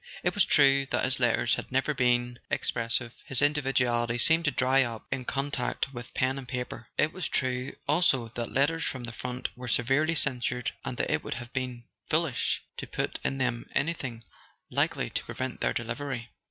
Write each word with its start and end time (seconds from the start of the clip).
It 0.23 0.33
was 0.33 0.45
true 0.45 0.87
that 0.87 1.03
his 1.05 1.19
letters 1.19 1.53
had 1.53 1.71
never 1.71 1.93
been 1.93 2.39
expressive: 2.49 3.13
his 3.27 3.39
individuality 3.39 4.17
seemed 4.17 4.45
to 4.45 4.49
dry 4.51 4.81
up 4.81 5.05
in 5.11 5.25
contact 5.25 5.93
with 5.93 6.11
pen 6.15 6.39
and 6.39 6.47
paper. 6.47 6.87
It 6.97 7.13
was 7.13 7.27
true 7.29 7.75
also 7.87 8.29
that 8.29 8.51
letters 8.51 8.83
from 8.83 9.03
the 9.03 9.11
front 9.11 9.55
were 9.55 9.67
severely 9.67 10.15
censored, 10.15 10.71
and 10.83 10.97
that 10.97 11.11
it 11.11 11.23
would 11.23 11.35
have 11.35 11.53
been 11.53 11.83
foolish 12.09 12.63
to 12.77 12.87
put 12.87 13.19
in 13.23 13.37
them 13.37 13.69
anything 13.75 14.23
likely 14.71 15.11
to 15.11 15.23
prevent 15.23 15.61
their 15.61 15.71
delivery. 15.71 16.31